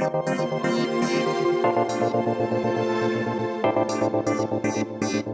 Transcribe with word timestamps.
let 0.00 0.14
you 5.12 5.29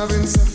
loving. 0.00 0.22
been. 0.22 0.49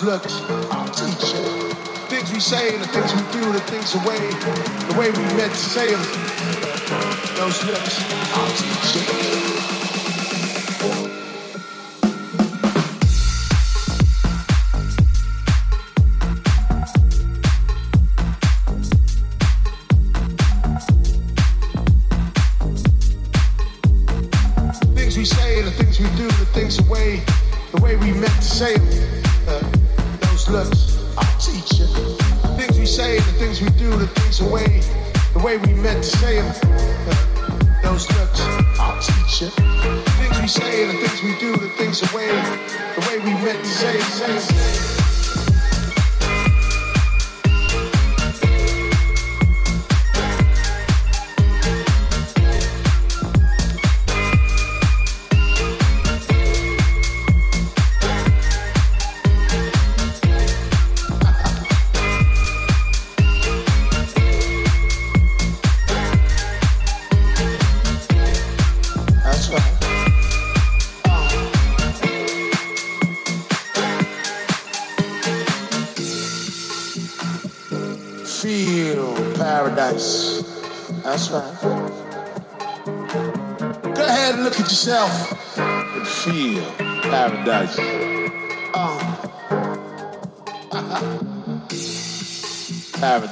Those 0.00 0.12
looks, 0.12 0.40
I'll 0.70 0.88
teach 0.88 1.34
you. 1.34 1.74
Things 2.08 2.32
we 2.32 2.40
say, 2.40 2.78
the 2.78 2.86
things 2.86 3.12
we 3.12 3.20
do, 3.38 3.52
the 3.52 3.60
things 3.60 3.92
the 3.92 3.98
way, 4.08 4.18
the 4.88 4.98
way 4.98 5.10
we 5.10 5.22
meant 5.36 5.52
to 5.52 5.58
say 5.58 5.90
them. 5.90 6.00
Those 7.36 7.62
looks, 7.66 8.02
I'll 8.32 8.56
teach 8.56 9.56
you. 9.56 9.59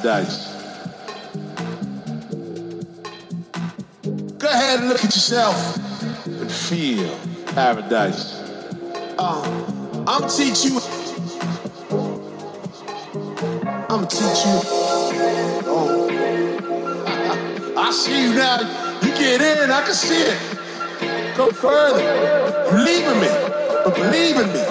Paradise. 0.03 0.55
Go 4.38 4.49
ahead 4.49 4.80
and 4.80 4.88
look 4.88 5.05
at 5.05 5.14
yourself 5.14 5.57
and 6.26 6.51
feel 6.51 7.18
paradise. 7.46 8.34
Uh, 9.18 9.42
I'm 10.07 10.28
teach 10.28 10.64
you. 10.64 10.80
I'm 13.90 14.07
teach 14.07 14.44
you. 14.46 14.61
Oh. 15.66 16.09
I 17.76 17.90
see 17.90 18.22
you 18.24 18.34
now. 18.34 18.61
You 19.03 19.11
get 19.11 19.40
in, 19.40 19.70
I 19.70 19.82
can 19.82 19.94
see 19.94 20.22
it. 20.22 20.38
Go 21.36 21.51
further. 21.51 22.03
You 22.70 22.84
leaving 22.84 23.20
me, 23.20 23.28
but 23.84 23.94
believe 23.94 24.36
in 24.36 24.49
me. 24.49 24.64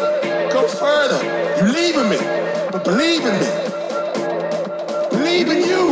Go 0.51 0.67
further. 0.67 1.21
You 1.57 1.71
leaving 1.73 2.09
me, 2.09 2.17
but 2.71 2.83
believe 2.83 3.25
in 3.25 3.39
me 3.39 3.66
believe 5.47 5.63
in 5.63 5.69
you. 5.69 5.86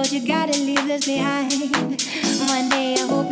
but 0.00 0.12
you 0.12 0.26
gotta 0.26 0.52
leave 0.52 0.86
this 0.86 1.04
behind. 1.04 1.52
One 2.48 2.68
day 2.68 2.94
I 2.94 3.06
hope. 3.06 3.29